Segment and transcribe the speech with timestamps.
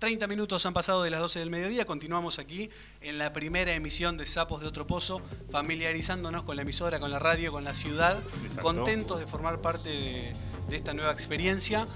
[0.00, 2.70] 30 minutos han pasado de las 12 del mediodía, continuamos aquí
[3.02, 7.18] en la primera emisión de Sapos de Otro Pozo, familiarizándonos con la emisora, con la
[7.18, 8.62] radio, con la ciudad, Exacto.
[8.62, 10.32] contentos de formar parte de,
[10.70, 11.86] de esta nueva experiencia.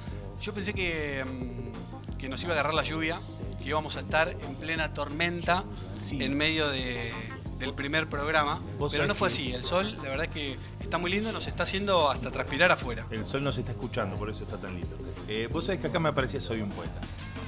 [0.42, 3.18] Yo pensé que, mm, que nos iba a agarrar la lluvia,
[3.62, 5.64] que íbamos a estar en plena tormenta
[5.98, 6.22] Sí.
[6.22, 7.10] en medio de-
[7.58, 8.60] del primer programa,
[8.90, 9.54] pero no fue así.
[9.54, 13.06] El sol, la verdad es que está muy lindo, nos está haciendo hasta transpirar afuera.
[13.10, 14.94] El sol nos está escuchando, por eso está tan lindo.
[15.28, 17.00] Eh, vos sabés que acá me parecía Soy un poeta.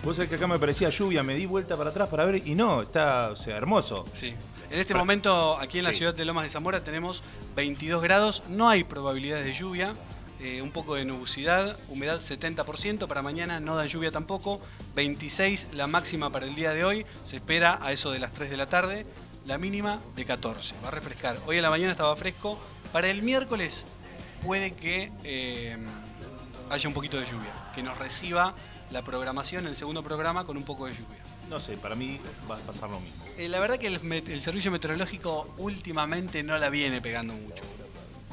[0.07, 2.55] Vos sabés que acá me parecía lluvia, me di vuelta para atrás para ver y
[2.55, 4.06] no, está, o sea, hermoso.
[4.12, 4.33] Sí.
[4.70, 5.98] En este momento, aquí en la Sí.
[5.98, 7.24] ciudad de Lomas de Zamora, tenemos
[7.56, 9.97] 22 grados, no hay probabilidades de lluvia,
[10.38, 14.61] eh, un poco de nubosidad, humedad 70%, para mañana no da lluvia tampoco,
[14.95, 18.48] 26 la máxima para el día de hoy, se espera a eso de las 3
[18.48, 19.06] de la tarde,
[19.45, 21.36] la mínima de 14, va a refrescar.
[21.47, 22.61] Hoy a la mañana estaba fresco,
[22.92, 23.86] para el miércoles
[24.45, 25.77] puede que eh,
[26.70, 28.55] haya un poquito de lluvia, que nos reciba
[28.90, 31.18] la programación, el segundo programa, con un poco de lluvia.
[31.50, 33.24] No sé, para mí va a pasar lo mismo.
[33.36, 37.64] Eh, la verdad que el, servicio meteorológico últimamente no la viene pegando mucho.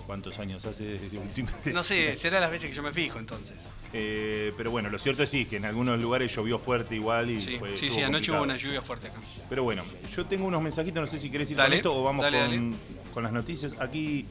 [0.05, 3.69] ¿Cuántos años hace desde última No sé, será las veces que yo me fijo entonces.
[3.93, 7.39] Eh, pero bueno, lo cierto es sí, que en algunos lugares llovió fuerte igual y
[7.39, 9.19] Sí, fue- sí, sí, anoche hubo una lluvia fuerte acá.
[9.49, 12.03] Pero bueno, yo tengo unos mensajitos, no sé si querés ir Dale, con esto o
[12.03, 12.83] vamos dale, con, dale.
[13.13, 13.75] con las noticias.
[13.79, 14.25] Aquí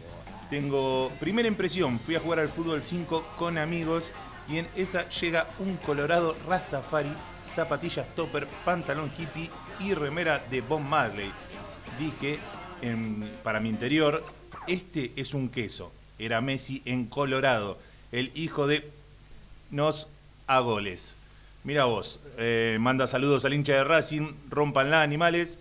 [0.51, 4.13] tengo primera impresión, fui a jugar al fútbol 5 con amigos
[4.49, 7.13] y en esa llega un colorado Rastafari,
[7.45, 11.31] zapatillas topper, pantalón hippie y remera de Bob Marley.
[11.99, 12.39] Dije
[13.43, 14.25] para mi interior,
[14.67, 15.93] este es un queso.
[16.19, 17.79] Era Messi en Colorado,
[18.11, 18.91] el hijo de
[19.71, 20.09] nos
[20.47, 21.17] a goles.
[21.65, 25.59] Mira vos, eh, manda saludos al hincha de Racing, rompanla animales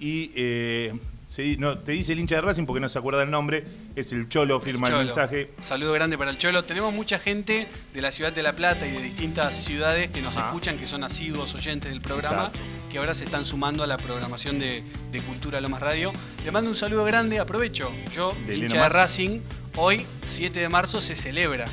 [0.00, 3.30] y eh, se- no, te dice el hincha de Racing porque no se acuerda el
[3.30, 3.64] nombre,
[3.96, 5.04] es el Cholo, firma el, Cholo.
[5.06, 5.50] mensaje.
[5.60, 6.64] Saludo grande para el Cholo.
[6.64, 10.36] Tenemos mucha gente de la ciudad de La Plata y de distintas ciudades que nos
[10.36, 12.58] escuchan, que son asiduos oyentes del programa, Exacto.
[12.90, 14.82] que ahora se están sumando a la programación de,
[15.12, 16.12] de Cultura Lomas Radio.
[16.44, 17.92] Le mando un saludo grande, aprovecho.
[18.14, 18.88] Yo, Dele hincha de.
[18.88, 19.40] Racing,
[19.76, 21.68] hoy, 7 de marzo, se celebra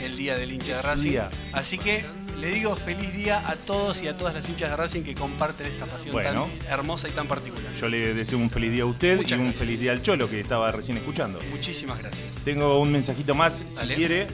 [0.00, 1.10] el Día del Hincha Es de Racing.
[1.10, 1.30] día.
[1.52, 2.04] Así que
[2.40, 5.66] le digo feliz día a todos y a todas las hinchas de Racing que comparten
[5.66, 6.48] esta pasión Bueno.
[6.48, 7.72] tan hermosa y tan particular.
[7.74, 9.58] Yo le deseo un feliz día a usted Muchas y un gracias.
[9.58, 11.38] feliz día al Cholo que estaba recién escuchando.
[11.50, 12.36] Muchísimas gracias.
[12.44, 14.26] Tengo un mensajito más, si quiere.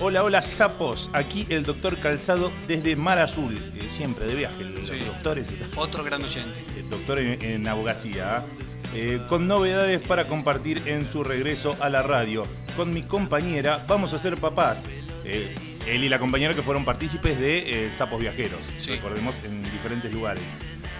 [0.00, 1.10] Hola, hola, sapos.
[1.12, 3.58] Aquí el doctor Calzado desde Mar Azul.
[3.76, 4.98] Eh, siempre de viaje, los Sí.
[5.00, 5.52] doctores.
[5.76, 6.58] Otro gran oyente.
[6.78, 8.44] el doctor en, en abogacía, ¿ah?
[8.94, 12.46] Eh, con novedades para compartir en su regreso a la radio.
[12.76, 14.78] Con mi compañera vamos a ser papás.
[15.24, 15.54] Eh,
[15.86, 18.92] él y la compañera que fueron partícipes de eh, Sapos Viajeros, Sí.
[18.92, 20.42] recordemos, en diferentes lugares.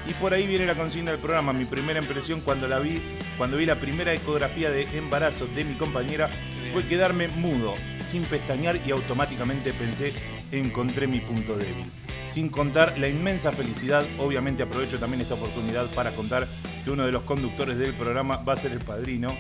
[0.09, 1.53] Y por ahí viene la consigna del programa.
[1.53, 3.01] Mi primera impresión cuando la vi,
[3.37, 6.31] cuando vi la primera ecografía de embarazo de mi compañera,
[6.73, 7.75] fue quedarme mudo,
[8.07, 10.15] sin pestañear y automáticamente pensé,
[10.53, 11.85] encontré mi punto débil.
[12.29, 16.47] Sin contar la inmensa felicidad, obviamente aprovecho también esta oportunidad para contar
[16.85, 19.37] que uno de los conductores del programa va a ser el padrino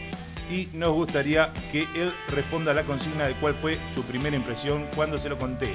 [0.50, 4.86] y nos gustaría que él responda a la consigna de cuál fue su primera impresión
[4.94, 5.74] cuando se lo conté.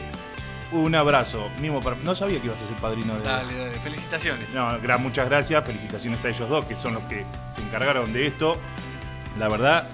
[0.71, 1.49] Un abrazo,
[1.83, 1.95] para...
[1.97, 3.21] No sabía que ibas a ser padrino de...
[3.23, 4.53] Dale, dale, felicitaciones.
[4.53, 8.27] No, gra- muchas gracias, felicitaciones a ellos dos, que son los que se encargaron de
[8.27, 8.57] esto.
[9.39, 9.87] La verdad,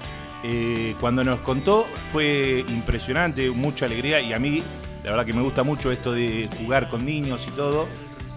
[0.44, 4.64] eh, cuando nos contó fue impresionante, mucha alegría y a mí,
[5.04, 7.88] la verdad que me gusta mucho esto de jugar con niños y todo.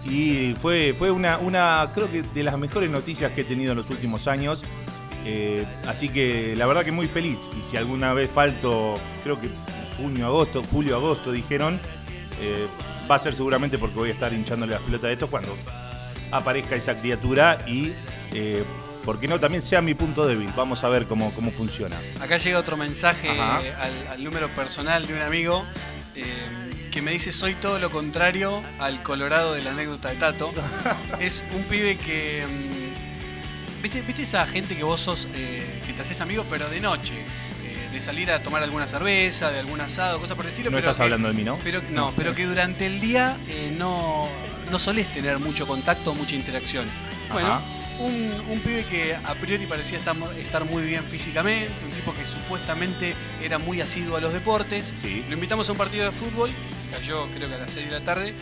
[0.07, 3.77] Y fue, fue una, una, creo que de las mejores noticias que he tenido en
[3.77, 4.63] los últimos años.
[5.25, 7.49] Eh, así que la verdad que muy feliz.
[7.59, 9.49] Y si alguna vez falto, creo que
[9.97, 11.79] junio, agosto, julio, agosto dijeron,
[12.39, 12.67] eh,
[13.09, 15.55] va a ser seguramente porque voy a estar hinchándole las pelotas de esto cuando
[16.31, 17.93] aparezca esa criatura y,
[18.33, 18.63] eh,
[19.03, 19.39] ¿por qué no?
[19.39, 20.49] También sea mi punto débil.
[20.55, 21.97] Vamos a ver cómo, cómo funciona.
[22.19, 25.65] Acá llega otro mensaje al, al número personal de un amigo
[26.15, 26.23] eh,
[26.91, 30.53] que me dice soy todo lo contrario al Colorado de la anécdota de Tato.
[31.19, 32.74] es un pibe que...
[33.85, 37.13] ¿Viste, viste esa gente que vos sos, eh, que te haces amigo, pero de noche?
[37.63, 40.71] Eh, de salir a tomar alguna cerveza, de algún asado, cosas por el estilo.
[40.71, 41.59] No pero estás que- hablando de mí, ¿no?
[41.63, 44.27] Pero, no, pero que durante el día eh, no,
[44.71, 46.89] no solés tener mucho contacto, mucha interacción.
[47.31, 47.61] Bueno, Ajá.
[47.99, 52.25] un, un pibe que a priori parecía estar, estar muy bien físicamente, un tipo que
[52.25, 54.95] supuestamente era muy asiduo a los deportes.
[54.99, 55.23] Sí.
[55.27, 56.51] Lo invitamos a un partido de fútbol,
[56.91, 58.33] cayó creo que a las 6 de la tarde,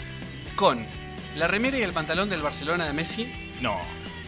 [0.55, 0.85] con
[1.35, 3.27] la remera y el pantalón del Barcelona de Messi,
[3.59, 3.75] No.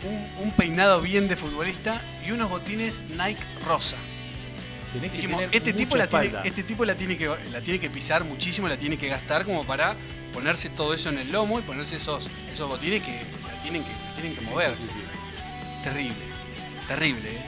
[0.06, 3.98] Un, un peinado bien de futbolista y unos botines Nike rosa.
[4.94, 7.80] Tenés que Dijimos, tener este tipo, la tiene, este tipo la tiene que la tiene
[7.80, 9.96] que pisar muchísimo, la tiene que gastar como para
[10.32, 13.92] ponerse todo eso en el lomo y ponerse esos, esos botines que la tienen que,
[13.92, 14.76] la tienen que mover.
[14.76, 15.84] Sí, sí, sí.
[15.84, 16.16] Terrible,
[16.88, 17.42] terrible, ¿eh?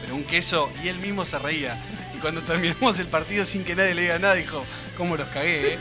[0.00, 1.78] Pero un queso, y él mismo se reía.
[2.14, 4.64] Y cuando terminamos el partido sin que nadie le diga nada, dijo,
[4.96, 5.78] ¿cómo los cagué, eh?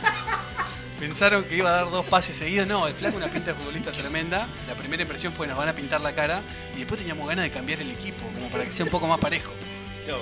[0.99, 2.67] Pensaron que iba a dar dos pases seguidos.
[2.67, 4.47] No, el flaco una pinta de futbolista tremenda.
[4.67, 6.41] La primera impresión fue nos van a pintar la cara.
[6.75, 9.19] Y después teníamos ganas de cambiar el equipo, como para que sea un poco más
[9.19, 9.53] parejo.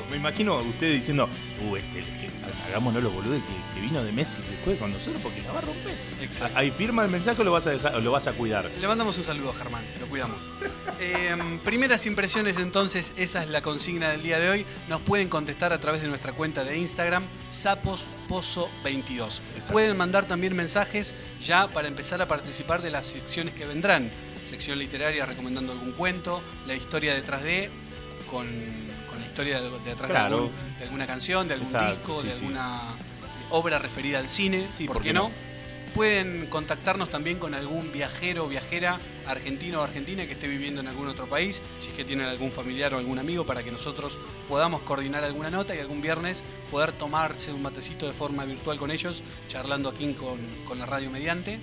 [0.09, 1.29] Me imagino a usted diciendo,
[1.61, 2.29] uh, este, que,
[2.67, 5.59] hagámonos los boludos que, que, vino de Messi que juegue con nosotros porque la va
[5.59, 5.97] a romper.
[6.21, 6.57] Exacto.
[6.57, 8.69] Ahí firma el mensaje o lo vas a dejar, o lo vas a cuidar.
[8.79, 10.51] Le mandamos un saludo a Germán, lo cuidamos.
[10.99, 14.65] Em, primeras impresiones entonces, esa es la consigna del día de hoy.
[14.89, 19.41] Nos pueden contestar a través de nuestra cuenta de Instagram, sapospozo22.
[19.71, 24.09] Pueden mandar también mensajes ya para empezar a participar de las secciones que vendrán.
[24.45, 27.69] Sección literaria recomendando algún cuento, la historia detrás de,
[28.31, 28.47] con
[29.37, 32.81] historia de, detrás de, alguna canción, de algún disco, de alguna
[33.51, 35.29] obra referida al cine, sí, ¿por, qué no?
[35.93, 40.87] Pueden contactarnos también con algún viajero o viajera argentino o argentina que esté viviendo en
[40.87, 44.17] algún otro país, si es que tienen algún familiar o algún amigo para que nosotros
[44.49, 48.89] podamos coordinar alguna nota y algún viernes poder tomarse un matecito de forma virtual con
[48.89, 51.59] ellos, charlando aquí con, con la radio mediante.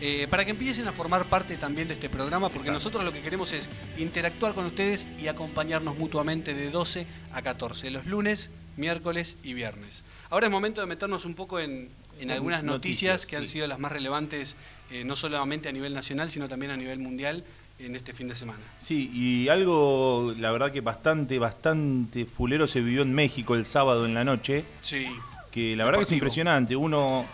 [0.00, 3.20] Eh, para que empiecen a formar parte también de este programa, porque nosotros lo que
[3.20, 9.38] queremos es interactuar con ustedes y acompañarnos mutuamente de 12 a 14, los lunes, miércoles
[9.42, 10.04] y viernes.
[10.30, 11.90] Ahora es momento de meternos un poco en,
[12.30, 14.56] algunas noticias, que han sido las más relevantes,
[14.90, 17.44] eh, no solamente a nivel nacional, sino también a nivel mundial
[17.78, 18.62] en este fin de semana.
[18.78, 24.06] Sí, y algo, la verdad que bastante, bastante fulero se vivió en México el sábado
[24.06, 24.64] en la noche.
[24.80, 25.06] Sí.
[25.50, 26.76] Que la verdad que es impresionante.
[26.76, 27.24] Uno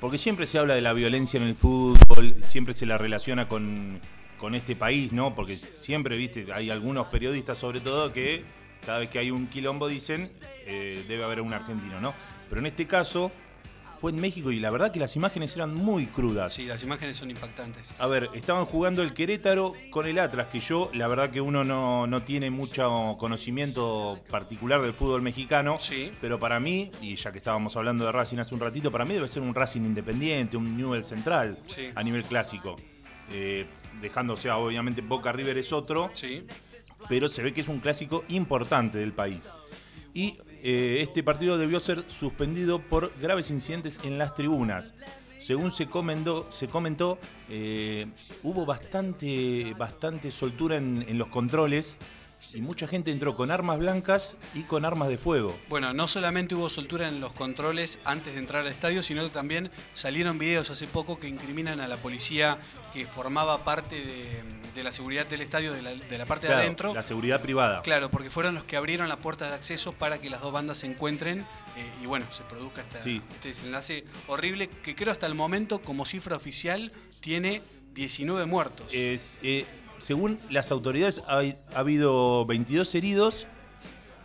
[0.00, 4.00] porque siempre se habla de la violencia en el fútbol, siempre se la relaciona con,
[4.54, 5.34] este país, ¿no?
[5.34, 8.42] Porque siempre, viste, hay algunos periodistas sobre todo que
[8.86, 10.26] cada vez que hay un quilombo dicen
[10.64, 12.14] eh, debe haber un argentino, ¿no?
[12.48, 13.30] Pero en este caso
[14.00, 16.54] fue en México y la verdad que las imágenes eran muy crudas.
[16.54, 17.94] Sí, las imágenes son impactantes.
[17.98, 21.64] A ver, estaban jugando el Querétaro con el Atlas, que yo, la verdad que uno
[21.64, 25.74] no, tiene mucho conocimiento particular del fútbol mexicano.
[25.78, 26.12] Sí.
[26.18, 29.12] Pero para mí, y ya que estábamos hablando de Racing hace un ratito, para mí
[29.12, 31.58] debe ser un Racing independiente, un Newell Central
[31.94, 32.76] a nivel clásico.
[33.32, 33.66] Eh,
[34.00, 36.08] dejándose, obviamente, Boca River es otro.
[36.14, 36.46] Sí.
[37.06, 39.52] Pero se ve que es un clásico importante del país.
[40.14, 44.94] Y eh, este partido debió ser suspendido por graves incidentes en las tribunas.
[45.38, 47.18] Según se comentó, se comentó
[47.48, 48.06] eh,
[48.42, 51.96] hubo bastante, bastante soltura en los controles
[52.54, 55.56] y mucha gente entró con armas blancas y con armas de fuego.
[55.68, 59.30] Bueno, no solamente hubo soltura en los controles antes de entrar al estadio, sino que
[59.30, 62.58] también salieron videos hace poco que incriminan a la policía
[62.92, 64.04] que formaba parte
[64.74, 65.82] de, la seguridad del estadio, de
[66.18, 66.94] la, parte de adentro.
[66.94, 67.82] La seguridad privada.
[67.82, 70.78] Claro, porque fueron los que abrieron la puerta de acceso para que las dos bandas
[70.78, 71.40] se encuentren
[71.76, 76.36] eh, y bueno, se produzca este desenlace horrible que creo hasta el momento como cifra
[76.36, 76.90] oficial
[77.20, 77.60] tiene
[77.92, 78.86] 19 muertos.
[78.92, 79.66] Es, eh,
[80.00, 81.42] según las autoridades, ha,
[81.78, 83.46] habido 22 heridos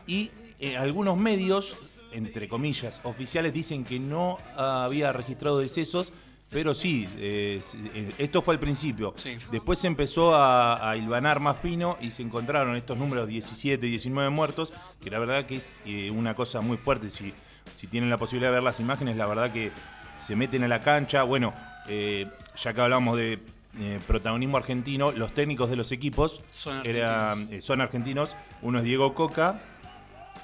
[0.08, 1.78] y eh, algunos medios,
[2.12, 6.14] entre comillas, oficiales, dicen que no había registrado decesos,
[6.50, 7.60] pero sí, eh,
[7.94, 9.14] eh, esto fue al principio.
[9.52, 14.30] Después se empezó a, a, hilvanar más fino y se encontraron estos números 17, 19
[14.30, 15.82] muertos, que la verdad que es
[16.12, 17.10] una cosa muy fuerte.
[17.10, 17.34] Si,
[17.74, 19.72] si tienen la posibilidad de ver las imágenes, la verdad que
[20.16, 21.24] se meten a la cancha.
[21.24, 21.54] Bueno,
[21.88, 23.40] ya que hablamos de
[23.80, 27.52] eh, protagonismo argentino, los técnicos de los equipos son argentinos.
[27.52, 28.36] Eh, son argentinos.
[28.62, 29.60] Uno es Diego Coca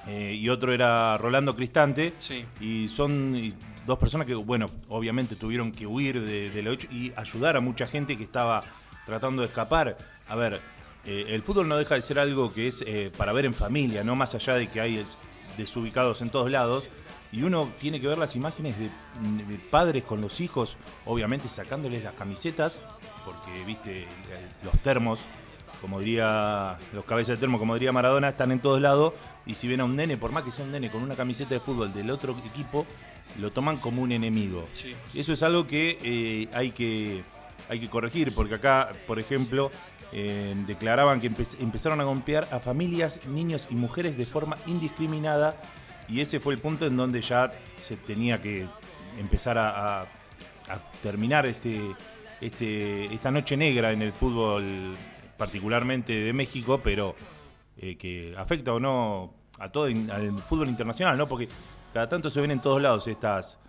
[0.08, 2.14] eh, y otro era Rolando Cristante.
[2.60, 3.54] Y son
[3.86, 8.18] dos personas que, bueno, obviamente tuvieron que huir de, la y ayudar a mucha gente
[8.18, 8.64] que estaba
[9.06, 9.98] tratando de escapar.
[10.28, 10.60] A ver,
[11.06, 12.84] el fútbol no deja de ser algo que es
[13.18, 15.06] para ver en familia, no más allá de que hay
[15.58, 16.90] desubicados en todos lados.
[17.32, 18.90] Y uno tiene que ver las imágenes de
[19.70, 22.84] padres con los hijos, obviamente sacándoles las camisetas
[23.26, 24.06] porque, viste,
[24.64, 25.22] los termos,
[25.80, 29.14] como diría, los cabezas de termo, como diría Maradona, están en todos lados.
[29.46, 31.54] Y si ven a un nene, por más que sea un nene con una camiseta
[31.54, 32.86] de fútbol del otro equipo,
[33.40, 34.66] lo toman como un enemigo.
[35.14, 37.24] Eso es algo que, eh, hay que
[37.70, 39.72] hay que corregir, porque acá, por ejemplo,
[40.12, 45.56] eh, declaraban que empezaron a golpear a familias, niños y mujeres de forma indiscriminada.
[46.08, 48.68] Y ese fue el punto en donde ya se tenía que
[49.18, 50.08] empezar a
[51.02, 51.96] terminar este,
[52.42, 54.96] este, esta noche negra en el fútbol,
[55.38, 57.16] particularmente de México, pero
[57.78, 61.28] eh, que afecta o no a todo al fútbol internacional, ¿no?
[61.28, 61.48] Porque
[61.94, 63.60] cada tanto se ven en todos lados estas,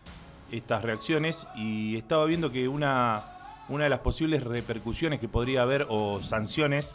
[0.50, 3.24] estas reacciones y estaba viendo que una,
[3.68, 6.94] una de las posibles repercusiones que podría haber o sanciones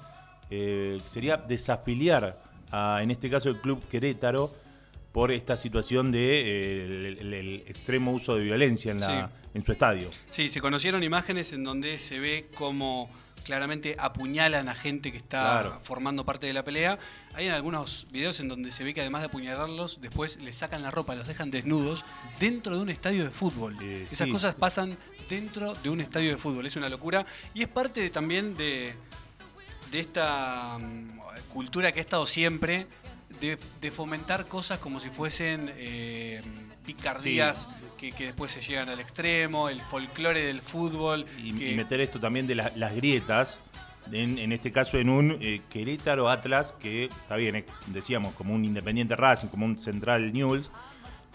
[0.50, 2.42] eh, sería desafiliar
[2.72, 4.52] a, en este caso, el club Querétaro
[5.18, 10.12] por esta situación de eh, el, extremo uso de violencia en, la, en su estadio.
[10.30, 13.10] Sí, se conocieron imágenes en donde se ve como
[13.44, 17.00] claramente apuñalan a gente que está formando parte de la pelea.
[17.34, 20.84] Hay en algunos videos en donde se ve que además de apuñalarlos, después les sacan
[20.84, 22.06] la ropa, los dejan desnudos
[22.40, 23.76] dentro de un estadio de fútbol.
[23.82, 24.32] Eh, Esas sí.
[24.32, 27.26] cosas pasan dentro de un estadio de fútbol, es una locura.
[27.56, 28.94] Y es parte de- también de,
[29.90, 31.18] de esta mm,
[31.52, 32.86] cultura que ha estado siempre
[33.40, 36.42] de, de fomentar cosas como si fuesen eh,
[36.86, 37.68] picardías
[37.98, 41.26] que, que después se llegan al extremo, el folclore del fútbol.
[41.44, 43.62] Y, que- y meter esto también de la- las grietas,
[44.12, 48.54] en, en este caso en un eh, Querétaro Atlas, que está bien, es, decíamos, como
[48.54, 50.72] un Independiente Racing, como un Central News,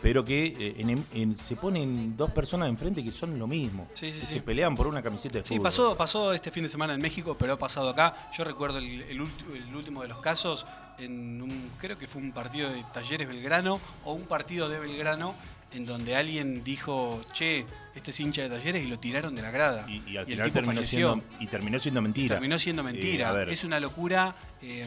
[0.02, 3.87] pero que eh, en- en- se ponen dos personas enfrente que son lo mismo.
[3.94, 4.32] Sí, sí, que sí.
[4.35, 5.62] Se pelean por una camiseta de Sí, fútbol.
[5.62, 8.14] pasó, pasó este fin de semana en México, pero ha pasado acá.
[8.37, 10.66] Yo recuerdo el, el ulti- el último de los casos,
[10.99, 15.35] en un, creo que fue un partido de Talleres Belgrano o un partido de Belgrano,
[15.73, 19.50] en donde alguien dijo, che, este es hincha de Talleres y lo tiraron de la
[19.50, 19.87] grada.
[19.88, 21.12] Y, y al el final tipo terminó falleció.
[21.14, 22.35] siendo, y terminó siendo mentira.
[22.35, 23.42] Terminó siendo Eh, mentira.
[23.44, 24.35] es una locura.
[24.61, 24.87] eh,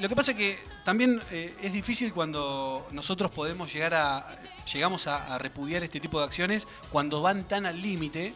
[0.00, 4.38] lo que pasa que también eh, es difícil cuando nosotros podemos llegar a.
[4.72, 8.34] llegamos a, a repudiar este tipo de acciones cuando van tan al límite.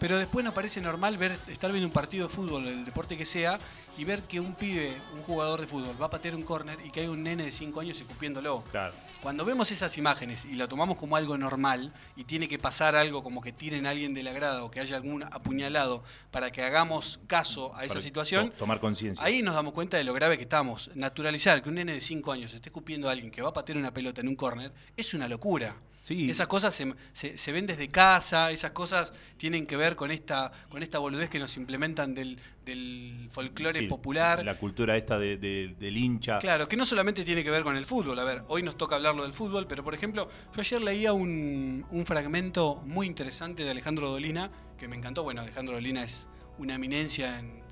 [0.00, 3.24] Pero después nos parece normal ver, estar viendo un partido de fútbol, el deporte que
[3.24, 3.58] sea,
[3.96, 6.90] y ver que un pibe, un jugador de fútbol, va a patear un córner y
[6.90, 8.64] que hay un nene de 5 años escupiéndolo.
[8.70, 8.92] Claro.
[9.24, 13.22] Cuando vemos esas imágenes y lo tomamos como algo normal y tiene que pasar algo
[13.22, 16.62] como que tiren a alguien de la grada o que haya algún apuñalado para que
[16.62, 19.24] hagamos caso a esa Para situación, to- tomar conciencia.
[19.24, 20.90] ahí nos damos cuenta de lo grave que estamos.
[20.94, 23.78] Naturalizar que un nene de 5 años esté escupiendo a alguien que va a patear
[23.78, 25.74] una pelota en un córner es una locura.
[26.04, 26.30] Sí.
[26.30, 30.52] Esas cosas se, se- se ven desde casa, esas cosas tienen que ver con esta,
[30.68, 34.44] con esta boludez que nos implementan del, del folclore Sí, popular.
[34.44, 36.40] La cultura esta de- de- del hincha.
[36.40, 38.18] Claro, que no solamente tiene que ver con el fútbol.
[38.18, 41.86] A ver, hoy nos toca hablarlo del fútbol, pero por ejemplo, yo ayer leía un,
[41.90, 45.22] un fragmento muy interesante de Alejandro Dolina, que me encantó.
[45.22, 46.26] Bueno, Alejandro Dolina es
[46.58, 47.62] una eminencia en,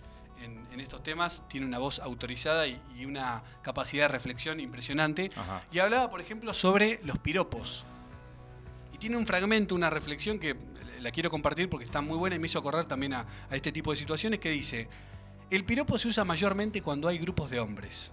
[0.42, 5.30] en- en estos temas, tiene una voz autorizada y, y una capacidad de reflexión impresionante.
[5.36, 5.62] Ajá.
[5.70, 7.84] Y hablaba, por ejemplo, sobre los piropos.
[9.02, 10.54] Tiene un fragmento, una reflexión que
[11.00, 13.72] la quiero compartir porque está muy buena y me hizo acordar también a, a este
[13.72, 14.88] tipo de situaciones que dice,
[15.50, 18.12] el piropo se usa mayormente cuando hay grupos de hombres.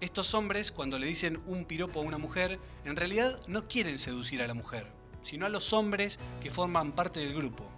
[0.00, 4.40] Estos hombres, cuando le dicen un piropo a una mujer, en realidad no quieren seducir
[4.40, 7.68] a la mujer, sino a los hombres que forman parte del grupo.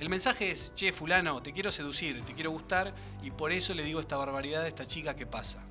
[0.00, 3.84] El mensaje es, che, fulano, te quiero seducir, te quiero gustar, y por eso le
[3.84, 5.62] digo esta barbaridad a esta chica que pasa.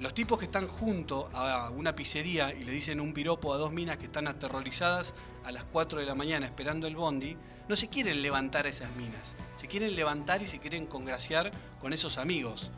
[0.00, 3.70] Los tipos que están junto a una pizzería y le dicen un piropo a dos
[3.70, 5.12] minas que están aterrorizadas
[5.44, 7.36] a las 4 de la mañana esperando el bondi,
[7.68, 9.34] no se quieren levantar esas minas.
[9.56, 11.50] Se quieren levantar y se quieren congraciar
[11.82, 12.70] con esos amigos.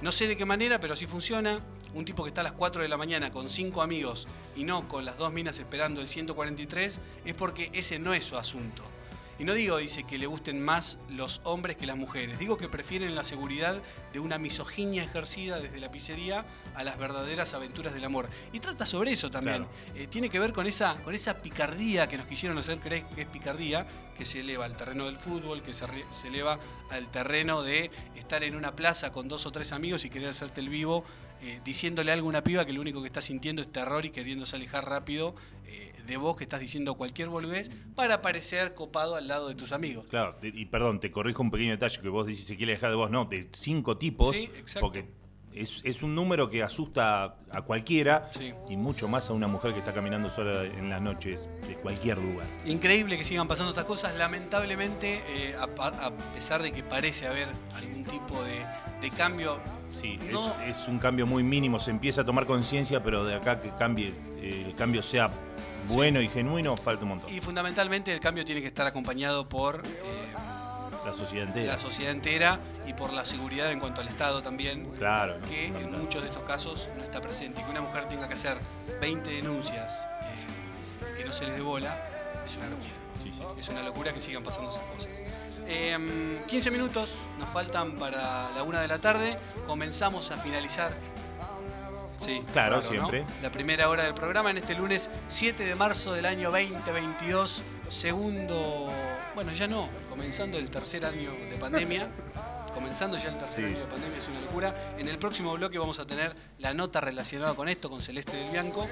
[0.00, 1.60] No sé de qué manera, pero así funciona.
[1.92, 4.88] Un tipo que está a las 4 de la mañana con cinco amigos y no
[4.88, 8.82] con las dos minas esperando el 143 es porque ese no es su asunto.
[9.40, 12.38] Y no digo, dice, que le gusten más los hombres que las mujeres.
[12.38, 13.80] Digo que prefieren la seguridad
[14.12, 16.44] de una misoginia ejercida desde la pizzería
[16.74, 18.28] a las verdaderas aventuras del amor.
[18.52, 19.66] Y trata sobre eso también.
[19.94, 23.22] Eh, tiene que ver con esa, con esa picardía que nos quisieron hacer creer que
[23.22, 27.10] es picardía, que se eleva al terreno del fútbol, que se, re- se eleva al
[27.10, 30.68] terreno de estar en una plaza con dos o tres amigos y querer hacerte el
[30.68, 31.02] vivo,
[31.42, 34.10] eh, diciéndole algo a una piba que lo único que está sintiendo es terror y
[34.10, 35.34] queriéndose alejar rápido
[35.66, 39.72] eh, de vos que estás diciendo cualquier boludez para parecer copado al lado de tus
[39.72, 40.06] amigos.
[40.10, 42.96] Claro, y perdón, te corrijo un pequeño detalle que vos dices se quiere dejar de
[42.96, 45.06] vos, no, de cinco tipos, Sí, porque
[45.54, 48.52] es, es un número que asusta a, cualquiera Sí.
[48.68, 52.18] y mucho más a una mujer que está caminando sola en las noches de cualquier
[52.18, 52.46] lugar.
[52.66, 54.14] Increíble que sigan pasando estas cosas.
[54.16, 55.66] Lamentablemente, eh, a,
[56.32, 58.64] pesar de que parece haber algún tipo de,
[59.00, 59.58] de cambio,
[59.92, 60.54] Sí, es- No.
[60.62, 64.14] es, un cambio muy mínimo, se empieza a tomar conciencia, pero de acá que cambie,
[64.36, 65.30] eh, el cambio sea
[65.88, 67.34] bueno y genuino, falta un montón.
[67.34, 69.90] y fundamentalmente el cambio tiene que estar acompañado por eh,
[71.04, 71.72] La sociedad entera.
[71.72, 75.38] la sociedad entera y por la seguridad en cuanto al Estado también, Claro.
[75.38, 75.46] ¿no?
[75.48, 77.60] que en muchos de estos casos no está presente.
[77.60, 78.58] Y que una mujer tenga que hacer
[79.00, 81.96] 20 denuncias eh, y que no se les dé bola,
[82.44, 82.90] es una locura.
[83.22, 83.42] Sí, sí.
[83.58, 85.08] Es una locura que sigan pasando esas cosas.
[85.66, 89.38] Em, 15 minutos nos faltan para la una de la tarde.
[89.66, 90.92] Comenzamos a finalizar.
[92.18, 93.24] Sí, Claro, siempre.
[93.40, 97.62] La primera hora del programa en este lunes 7 de marzo del año 2022.
[97.88, 98.90] Segundo,
[99.42, 102.08] bueno, ya no, comenzando el tercer año de pandemia.
[102.74, 103.70] Comenzando ya el tercer Sí.
[103.70, 104.94] año de pandemia es una locura.
[104.98, 108.50] En el próximo bloque vamos a tener la nota relacionada con esto, con Celeste del
[108.50, 108.86] Bianco.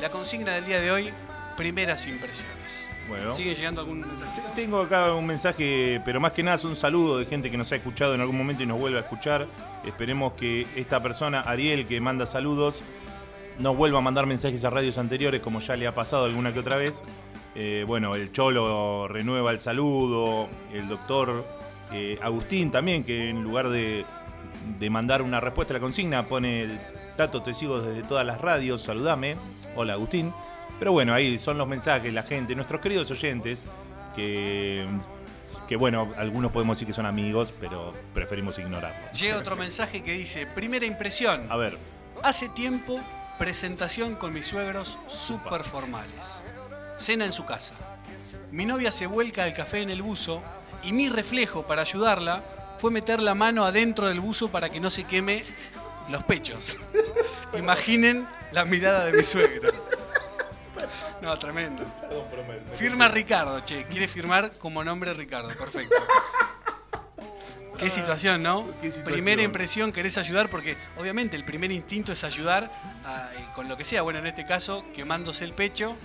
[0.00, 1.10] La consigna del día de hoy,
[1.56, 2.88] primeras impresiones.
[3.08, 3.32] Bueno.
[3.32, 4.42] ¿Sigue llegando algún mensaje?
[4.56, 7.70] Tengo acá un mensaje, pero más que nada es un saludo de gente que nos
[7.70, 9.46] ha escuchado en algún momento y nos vuelve a escuchar.
[9.86, 12.82] Esperemos que esta persona, Ariel, que manda saludos,
[13.60, 16.58] nos vuelva a mandar mensajes a radios anteriores, como ya le ha pasado alguna que
[16.58, 17.04] otra vez.
[17.54, 21.44] Eh, bueno, el Cholo renueva el saludo, el doctor
[21.94, 24.06] Eh, Agustín también, que en lugar de,
[24.78, 26.68] de mandar una respuesta a la consigna, pone
[27.18, 29.36] Tato, te sigo desde todas las radios, saludame.
[29.76, 30.32] Hola Agustín.
[30.78, 33.64] Pero bueno, ahí son los mensajes, la gente, nuestros queridos oyentes,
[34.16, 34.86] que,
[35.68, 39.12] que bueno, algunos podemos decir que son amigos, pero preferimos ignorarlos.
[39.20, 41.76] Llega otro mensaje que dice, primera impresión, A ver,
[42.22, 42.98] hace tiempo,
[43.38, 46.42] presentación con mis suegros súper formales.
[47.02, 47.74] Cena en su casa.
[48.50, 50.42] Mi novia se vuelca el café en el buzo
[50.82, 52.42] y mi reflejo para ayudarla
[52.78, 55.44] fue meter la mano adentro del buzo para que no se queme
[56.08, 56.76] los pechos.
[57.58, 59.70] Imaginen la mirada de mi suegro.
[61.20, 61.84] No, tremendo.
[62.74, 63.84] Firma Ricardo, che.
[63.86, 65.50] Quiere firmar como nombre Ricardo.
[65.50, 65.94] Perfecto.
[67.78, 68.66] Qué situación, ¿no?
[68.80, 69.04] Qué situación.
[69.04, 72.70] Primera impresión, querés ayudar porque obviamente el primer instinto es ayudar
[73.04, 74.02] a- eh, con lo que sea.
[74.02, 75.96] Bueno, en este caso, quemándose el pecho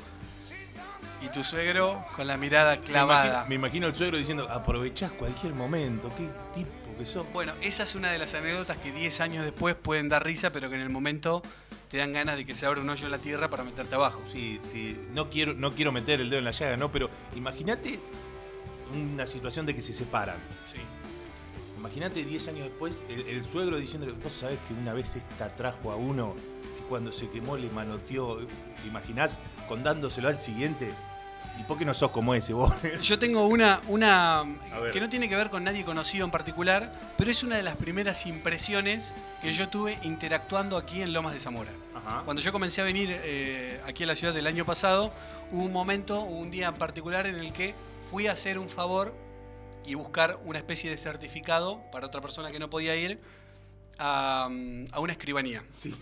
[1.22, 3.26] y tu suegro con la mirada me clavada.
[3.26, 7.26] imagino, me imagino el suegro diciendo, aprovechás cualquier momento, qué tipo que sos.
[7.34, 10.70] Bueno, esa es una de las anécdotas que 10 años después pueden dar risa, pero
[10.70, 11.42] que en el momento
[11.90, 14.22] te dan ganas de que se abra un hoyo en la tierra para meterte abajo.
[14.32, 16.92] Sí, sí, no quiero, no quiero meter el dedo en la llaga, ¿no?
[16.92, 18.00] Pero imagínate
[18.94, 20.38] una situación de que se separan.
[20.66, 20.78] Sí.
[21.78, 25.92] Imagínate 10 años después el, el suegro diciéndole, vos sabés que una vez esta trajo
[25.92, 26.36] a uno
[26.78, 29.40] que cuando se quemó le manoteó, ¿te imaginás?
[29.68, 30.92] Condándoselo al siguiente.
[31.60, 32.72] ¿Y por qué no sos como ese vos?
[33.02, 34.44] Yo tengo una, una
[34.94, 37.76] que no tiene que ver con nadie conocido en particular, pero es una de las
[37.76, 41.72] primeras impresiones que yo tuve interactuando aquí en Lomas de Zamora.
[41.96, 42.22] Ajá.
[42.26, 45.12] Cuando yo comencé a venir eh, aquí a la ciudad del año pasado,
[45.52, 47.74] hubo un momento, un día en particular en el que
[48.10, 49.16] fui a hacer un favor
[49.86, 53.20] y buscar una especie de certificado para otra persona que no podía ir
[53.98, 54.50] a,
[54.92, 55.64] a una escribanía.
[55.70, 55.96] Sí.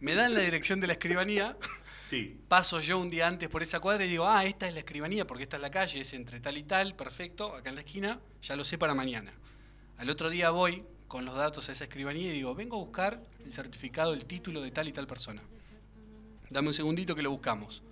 [0.00, 1.56] Me dan la dirección de la escribanía,
[2.12, 2.38] Sí.
[2.46, 5.26] paso yo un día antes por esa cuadra y digo, ah, esta es la escribanía
[5.26, 8.20] porque esta es la calle, es entre tal y tal, perfecto, acá en la esquina,
[8.42, 9.32] ya lo sé para mañana.
[9.96, 13.22] Al otro día voy con los datos a esa escribanía y digo, vengo a buscar
[13.46, 15.42] el certificado, el título de tal y tal persona.
[16.50, 17.82] Dame un segundito que lo buscamos.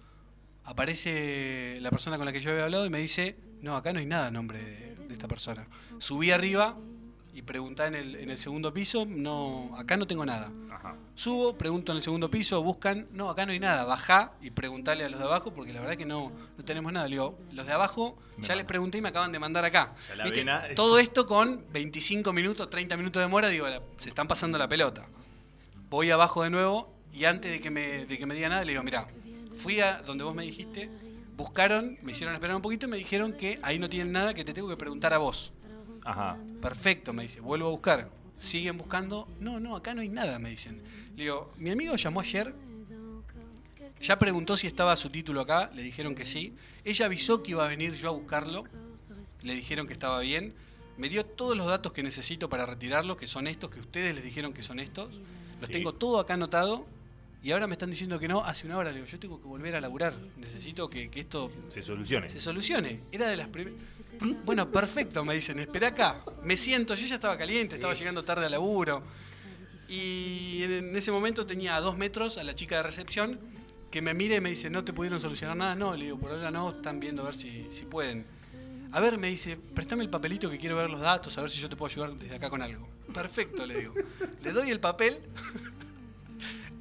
[0.65, 4.01] Aparece la persona con la que yo había hablado y me dice, no, acá no
[4.01, 5.67] hay nada a nombre de, de esta persona.
[5.97, 6.77] Subí arriba
[7.33, 10.51] y pregunté en el, en el segundo piso, no, acá no tengo nada.
[10.71, 10.97] Ajá.
[11.15, 15.05] Subo, pregunto en el segundo piso, buscan, no, acá no hay nada, bajá y preguntale
[15.05, 17.07] a los de abajo porque la verdad que no, no tenemos nada.
[17.07, 19.95] Le digo, los de abajo Me ya les pregunté y me acaban de mandar acá.
[20.25, 20.45] ¿Viste?
[20.75, 25.07] Todo esto con 25 minutos, 30 minutos de mora, digo, se están pasando la pelota.
[25.89, 28.73] Voy abajo de nuevo y antes de que me, de que me diga nada, le
[28.73, 29.07] digo, mira,
[29.57, 30.89] fui a donde vos me dijiste,
[31.37, 34.45] buscaron, me hicieron esperar un poquito y me dijeron que ahí no tienen nada, que
[34.45, 35.53] te tengo que preguntar a vos.
[36.05, 36.37] Ajá.
[36.63, 38.11] Perfecto, me dice, vuelvo a buscar.
[38.39, 39.29] Siguen buscando.
[39.39, 40.83] No, no, acá no hay nada, me dicen.
[41.17, 42.55] Le digo, mi amigo llamó ayer,
[44.01, 46.55] ya preguntó si estaba su título acá, le dijeron que sí.
[46.85, 48.65] Ella avisó que iba a venir yo a buscarlo,
[49.43, 50.55] le dijeron que estaba bien.
[50.97, 54.25] Me dio todos los datos que necesito para retirarlo, que son estos, que ustedes les
[54.25, 55.11] dijeron que son estos.
[55.61, 55.73] Los Sí.
[55.75, 56.87] tengo todo acá anotado.
[57.43, 58.91] Y ahora me están diciendo que no, hace una hora.
[58.91, 60.15] Le digo, yo tengo que volver a laburar.
[60.37, 62.29] Necesito que, que esto Se solucione.
[62.29, 63.01] se solucione.
[63.13, 63.79] Era de las primeras.
[64.45, 66.23] Bueno, perfecto, me dicen, espera acá.
[66.43, 69.03] Me siento, yo ya estaba caliente, estaba llegando tarde al laburo.
[69.89, 73.41] Y en ese momento tenía a dos metros a la chica de recepción
[73.91, 75.75] que me mira y me dice, ¿no te pudieron solucionar nada?
[75.75, 78.25] No, le digo, por ahora no, están viendo a ver si, si pueden.
[78.93, 81.59] A ver, me dice, préstame el papelito que quiero ver los datos, a ver si
[81.59, 82.89] yo te puedo ayudar desde acá con algo.
[83.13, 83.95] Perfecto, le digo.
[84.43, 85.17] Le doy el papel,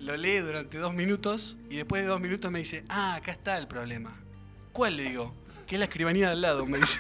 [0.10, 3.60] lo lee durante dos minutos y después de dos minutos me dice, ah, acá está
[3.60, 4.19] el problema.
[4.72, 4.98] ¿Cuál?
[4.98, 5.36] Le digo,
[5.67, 7.00] que es la escribanía de al lado, me dice.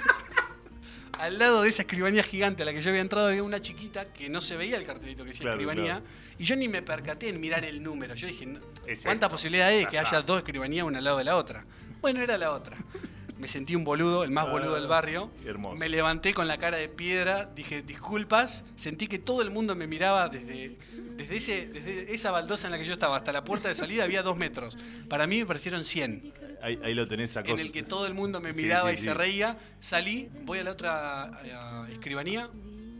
[1.19, 4.13] al lado de esa escribanía gigante a la que yo había entrado había una chiquita
[4.13, 5.93] que no se veía el cartelito que decía Claro, escribanía.
[6.01, 6.05] claro.
[6.37, 8.13] Y yo ni me percaté en mirar el número.
[8.13, 8.47] Yo dije,
[9.03, 11.65] ¿cuánta posibilidad hay de que Ya haya dos escribanías una al lado de la otra?
[12.01, 12.77] Bueno, era la otra.
[13.39, 15.31] Me sentí un boludo, el más boludo del barrio.
[15.41, 15.77] Qué hermoso.
[15.77, 19.87] Me levanté con la cara de piedra, dije disculpas, sentí que todo el mundo me
[19.87, 20.77] miraba desde,
[21.15, 24.03] desde, ese, desde esa baldosa en la que yo estaba hasta la puerta de salida
[24.03, 24.77] había dos metros.
[25.07, 28.13] Para mí me parecieron 100, Ahí, ahí lo tenés a en el que todo el
[28.13, 29.03] mundo me miraba sí, y sí.
[29.05, 29.57] se reía.
[29.79, 31.31] Salí, voy a la otra
[31.89, 32.49] escribanía,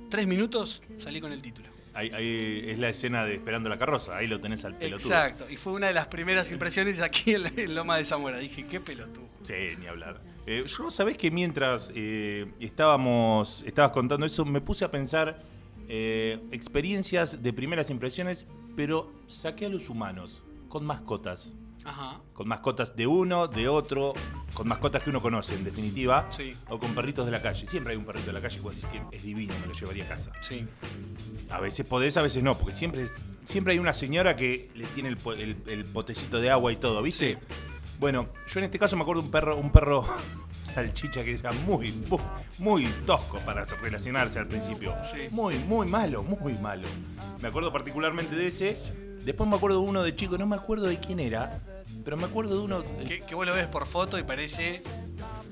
[0.10, 1.70] tres minutos, salí con el título.
[1.94, 4.16] Ahí, ahí es la escena de Esperando la carroza.
[4.18, 5.08] Ahí lo tenés al pelotudo.
[5.08, 8.38] Exacto, y fue una de las primeras impresiones aquí en, la- en Loma de Zamora.
[8.38, 9.26] Dije, qué pelotudo.
[9.44, 10.22] Sí, ni hablar.
[10.46, 15.42] Eh, yo, ¿sabés que mientras eh, estábamos, estabas contando eso, me puse a pensar
[15.88, 21.54] eh, experiencias de primeras impresiones, pero saqué a los humanos, con mascotas.
[21.86, 24.14] Ajá, Con mascotas de uno, de otro,
[24.54, 26.28] con mascotas que uno conoce, en definitiva.
[26.30, 26.56] Sí.
[26.70, 27.66] O con perritos de la calle.
[27.68, 28.60] Siempre hay un perrito de la calle
[28.92, 30.32] que es divino, me lo llevaría a casa.
[30.42, 30.68] sí.
[31.50, 33.08] A veces podés, a veces no, porque siempre,
[33.44, 37.02] siempre hay una señora que le tiene el, el- el potecito de agua y todo,
[37.02, 37.40] ¿viste?
[37.40, 37.56] Sí.
[38.00, 40.06] Bueno, yo en este caso me acuerdo de un perro, un perro
[40.62, 42.20] salchicha que era muy, muy,
[42.60, 44.94] muy tosco para relacionarse al principio.
[45.32, 46.88] Muy, muy malo, muy malo.
[47.42, 48.78] Me acuerdo particularmente de ese.
[49.26, 51.62] Después me acuerdo de uno de chico, no me acuerdo de quién era,
[52.10, 52.84] pero me acuerdo de uno.
[53.08, 54.82] Que, que vos lo ves por foto y parece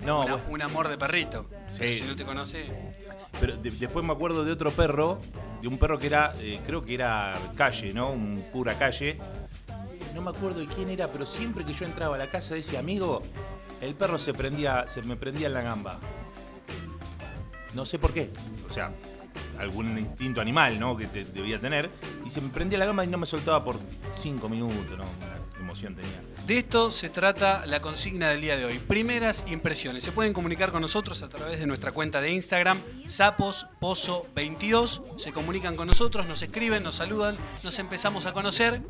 [0.04, 1.48] No, una- vos- un amor de perrito.
[1.70, 1.78] Sí.
[1.82, 2.66] Pero si no te conoce,
[3.40, 5.22] Pero de- después me acuerdo de otro perro,
[5.62, 8.10] de un perro que era, eh, creo que era calle, ¿no?
[8.10, 9.20] Un pura calle.
[10.16, 12.62] No me acuerdo de quién era, pero siempre que yo entraba a la casa de
[12.62, 13.22] ese amigo,
[13.80, 16.00] el perro se prendía, se me prendía en la gamba.
[17.76, 18.32] No sé por qué.
[18.68, 18.92] O sea,
[19.60, 20.98] algún instinto animal, ¿no?
[20.98, 21.92] Que te- debía tener.
[22.26, 23.78] Y se me prendía la gamba y no me soltaba por
[24.16, 25.04] cinco minutos, ¿no?
[25.04, 26.22] Una emoción tenía.
[26.48, 28.80] De esto se trata la consigna del día de hoy.
[28.80, 30.06] Primeras impresiones.
[30.06, 35.20] Se pueden comunicar con nosotros a través de nuestra cuenta de Instagram, sapospozo22.
[35.20, 38.82] Se comunican con nosotros, nos escriben, nos saludan, nos empezamos a conocer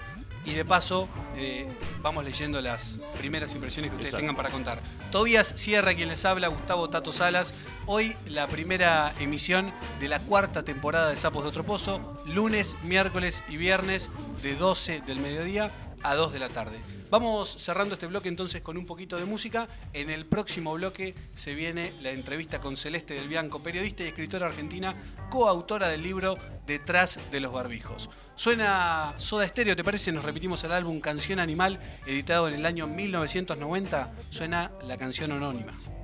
[0.45, 1.67] y de paso eh,
[2.03, 4.21] vamos leyendo las primeras impresiones que ustedes Exacto.
[4.21, 4.79] tengan para contar.
[5.09, 7.55] Tobias Sierra, quien les habla, Gustavo Tato Salas.
[7.87, 13.43] Hoy la primera emisión de la cuarta temporada de Sapos de Otro Pozo, lunes, miércoles
[13.49, 14.11] y viernes
[14.43, 15.71] de 12 del mediodía
[16.03, 16.96] a 2 de la tarde.
[17.09, 19.69] Vamos cerrando este bloque entonces con un poquito de música.
[19.93, 24.47] En el próximo bloque se viene la entrevista con Celeste del Bianco, periodista y escritora
[24.47, 24.93] argentina,
[25.29, 28.09] coautora del libro Detrás de los Barbijos.
[28.35, 30.11] Suena Soda Stereo, ¿te parece?
[30.11, 34.13] Nos repetimos el álbum Canción Animal, editado en el año 1990.
[34.29, 35.96] Suena la canción anónima.